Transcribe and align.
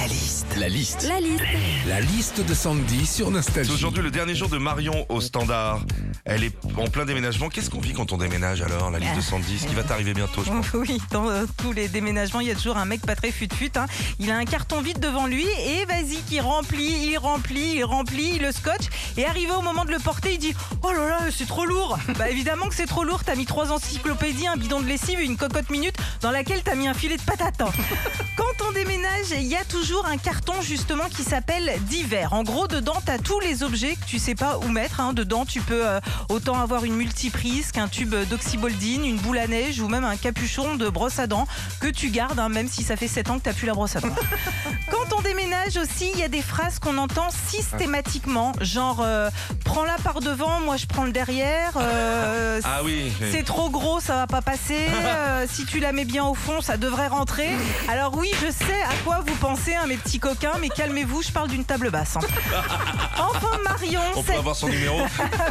La 0.00 0.06
liste. 0.06 0.46
La 0.58 0.68
liste. 0.70 1.06
La 1.08 1.20
liste. 1.20 1.44
La 1.86 2.00
liste 2.00 2.40
de 2.46 2.54
Sandy 2.54 3.04
sur 3.04 3.26
C'est 3.26 3.32
Nostalgie. 3.32 3.70
aujourd'hui 3.70 4.02
le 4.02 4.10
dernier 4.10 4.34
jour 4.34 4.48
de 4.48 4.56
Marion 4.56 5.04
au 5.10 5.20
standard. 5.20 5.84
Elle 6.26 6.44
est 6.44 6.52
en 6.76 6.86
plein 6.88 7.04
déménagement. 7.06 7.48
Qu'est-ce 7.48 7.70
qu'on 7.70 7.80
vit 7.80 7.92
quand 7.94 8.12
on 8.12 8.18
déménage 8.18 8.60
alors 8.62 8.90
La 8.90 8.98
liste 8.98 9.16
de 9.16 9.20
Sandy, 9.20 9.58
ce 9.58 9.66
qui 9.66 9.74
va 9.74 9.82
t'arriver 9.82 10.12
bientôt, 10.14 10.42
je 10.44 10.50
pense. 10.50 10.66
Oui, 10.74 11.00
dans 11.10 11.28
euh, 11.28 11.44
tous 11.58 11.72
les 11.72 11.88
déménagements, 11.88 12.40
il 12.40 12.48
y 12.48 12.50
a 12.50 12.54
toujours 12.54 12.76
un 12.76 12.84
mec 12.84 13.00
pas 13.02 13.16
très 13.16 13.30
fut-fut. 13.32 13.70
hein. 13.76 13.86
Il 14.18 14.30
a 14.30 14.36
un 14.36 14.44
carton 14.44 14.80
vide 14.80 14.98
devant 15.00 15.26
lui 15.26 15.44
et 15.66 15.84
vas-y, 15.86 16.16
qui 16.28 16.40
remplit, 16.40 17.08
il 17.10 17.16
remplit, 17.18 17.76
il 17.76 17.84
remplit, 17.84 18.32
il 18.36 18.42
le 18.42 18.52
scotch. 18.52 18.84
Et 19.16 19.24
arrivé 19.26 19.52
au 19.52 19.62
moment 19.62 19.84
de 19.84 19.90
le 19.90 19.98
porter, 19.98 20.32
il 20.34 20.38
dit 20.38 20.54
Oh 20.82 20.92
là 20.92 21.08
là, 21.08 21.18
c'est 21.34 21.46
trop 21.46 21.64
lourd 21.64 21.98
Bah 22.18 22.28
évidemment 22.30 22.66
que 22.66 22.74
c'est 22.74 22.86
trop 22.86 23.04
lourd. 23.04 23.24
T'as 23.24 23.34
mis 23.34 23.46
trois 23.46 23.72
encyclopédies, 23.72 24.46
un 24.46 24.56
bidon 24.56 24.80
de 24.80 24.86
lessive 24.86 25.20
et 25.20 25.24
une 25.24 25.36
cocotte 25.36 25.70
minute 25.70 25.96
dans 26.20 26.30
laquelle 26.30 26.62
t'as 26.62 26.74
mis 26.74 26.86
un 26.88 26.94
filet 26.94 27.16
de 27.16 27.22
patates. 27.22 27.60
hein. 27.62 27.70
Quand 28.36 28.66
on 28.68 28.72
déménage, 28.72 29.30
il 29.32 29.46
y 29.46 29.56
a 29.56 29.64
toujours 29.64 30.06
un 30.06 30.16
carton 30.16 30.54
justement 30.62 31.04
qui 31.10 31.22
s'appelle 31.24 31.72
divers. 31.88 32.32
En 32.32 32.42
gros, 32.42 32.66
dedans, 32.68 32.96
t'as 33.04 33.18
tous 33.18 33.40
les 33.40 33.62
objets 33.62 33.96
que 33.96 34.04
tu 34.06 34.18
sais 34.18 34.34
pas 34.34 34.58
où 34.58 34.68
mettre. 34.68 35.00
hein. 35.00 35.12
Dedans, 35.12 35.44
tu 35.44 35.60
peux 35.60 35.86
euh, 35.86 36.00
autant 36.28 36.60
avoir 36.60 36.84
une 36.84 36.94
multiprise 36.94 37.72
qu'un 37.72 37.88
tube 37.88 38.14
d'oxyboldine, 38.28 39.04
une 39.04 39.16
boule 39.16 39.38
à 39.38 39.46
neige 39.46 39.80
ou 39.80 39.88
même 39.88 40.04
un 40.04 40.16
capuchon 40.16 40.76
de 40.76 40.88
brosse 40.88 41.18
à 41.18 41.26
dents 41.26 41.46
que 41.80 41.88
tu 41.88 42.10
gardes, 42.10 42.38
hein, 42.38 42.48
même 42.48 42.68
si 42.68 42.82
ça 42.82 42.96
fait 42.96 43.08
7 43.08 43.30
ans 43.30 43.38
que 43.38 43.44
t'as 43.44 43.52
plus 43.52 43.66
la 43.66 43.74
brosse 43.74 43.96
à 43.96 44.00
dents. 44.00 44.08
Quand 44.90 45.16
on 45.16 45.20
déménage 45.22 45.76
aussi, 45.76 46.10
il 46.14 46.20
y 46.20 46.24
a 46.24 46.28
des 46.28 46.42
phrases 46.42 46.78
qu'on 46.78 46.98
entend 46.98 47.28
systématiquement, 47.30 48.52
genre 48.60 49.00
euh, 49.02 49.30
prends-la 49.64 49.96
devant, 50.18 50.58
moi 50.60 50.76
je 50.76 50.86
prends 50.86 51.04
le 51.04 51.12
derrière. 51.12 51.72
euh, 51.76 52.60
Ah 52.64 52.80
oui. 52.82 53.12
c'est 53.30 53.44
trop 53.44 53.70
gros, 53.70 54.00
ça 54.00 54.16
va 54.16 54.26
pas 54.26 54.42
passer. 54.42 54.78
Euh, 55.20 55.46
si 55.50 55.64
tu 55.64 55.80
la 55.80 55.92
mets 55.92 56.04
bien 56.04 56.24
au 56.24 56.34
fond, 56.34 56.60
ça 56.60 56.76
devrait 56.76 57.06
rentrer. 57.08 57.48
Alors 57.88 58.16
oui, 58.16 58.30
je 58.42 58.50
sais 58.50 58.82
à 58.82 58.94
quoi 59.04 59.22
vous 59.26 59.34
pensez, 59.36 59.74
hein, 59.74 59.86
mes 59.86 59.96
petits 59.96 60.18
coquins, 60.18 60.52
mais 60.60 60.68
calmez-vous, 60.68 61.22
je 61.22 61.30
parle 61.32 61.48
d'une 61.48 61.64
table 61.64 61.90
basse. 61.90 62.16
hein. 62.16 62.20
Enfin, 63.18 63.58
Marion, 63.64 64.00
On 64.16 64.22
peut 64.22 64.28
cette- 64.28 64.38
avoir 64.38 64.56
son 64.56 64.68
numéro 64.68 65.00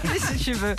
oui, 0.06 0.20
si 0.32 0.38
tu 0.44 0.54
veux. 0.54 0.76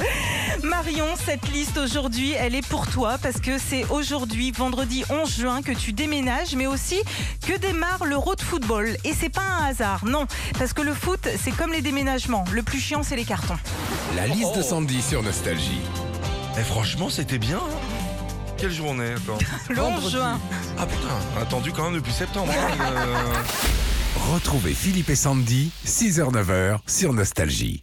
Marion, 0.62 1.06
cette 1.24 1.48
liste 1.48 1.78
aujourd'hui, 1.78 2.32
elle 2.32 2.54
est 2.54 2.66
pour 2.66 2.86
toi 2.86 3.16
parce 3.22 3.40
que 3.40 3.58
c'est 3.58 3.84
aujourd'hui, 3.90 4.50
vendredi 4.52 5.04
11 5.10 5.36
juin, 5.38 5.62
que 5.62 5.72
tu 5.72 5.92
déménages, 5.92 6.54
mais 6.56 6.66
aussi 6.66 7.00
que 7.46 7.56
démarre 7.58 8.04
l'Euro 8.04 8.34
de 8.34 8.40
football. 8.42 8.96
Et 9.04 9.14
c'est 9.14 9.28
pas 9.30 9.42
un 9.60 9.66
hasard, 9.70 10.04
non, 10.04 10.26
parce 10.58 10.72
que 10.72 10.82
le 10.82 10.94
foot, 10.94 11.28
c'est 11.42 11.52
comme 11.52 11.72
les 11.72 11.82
déménagements. 11.82 12.44
Le 12.52 12.62
plus 12.62 12.80
chiant, 12.80 13.02
c'est 13.02 13.16
les 13.16 13.24
cartons. 13.24 13.58
La 14.16 14.26
liste 14.26 14.56
de 14.56 14.62
Sandy 14.62 15.00
sur 15.02 15.22
Nostalgie. 15.22 15.80
Eh, 16.58 16.62
franchement, 16.62 17.08
c'était 17.10 17.38
bien. 17.38 17.58
hein. 17.58 17.76
Quelle 18.56 18.72
journée 18.72 19.14
encore 19.16 19.38
Le 19.70 19.80
11 19.82 20.10
juin. 20.10 20.38
Ah 20.78 20.86
putain, 20.86 21.40
attendu 21.40 21.72
quand 21.72 21.84
même 21.84 21.94
depuis 22.00 22.12
septembre. 22.12 22.52
hein, 22.52 22.76
euh. 22.96 23.32
Retrouvez 24.34 24.74
Philippe 24.74 25.10
et 25.10 25.14
Sandy, 25.14 25.70
6h-9h 25.86 26.78
sur 26.86 27.12
Nostalgie. 27.12 27.82